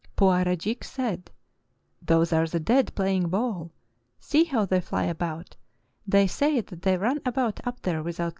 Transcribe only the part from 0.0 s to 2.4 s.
Puarajik said:' Those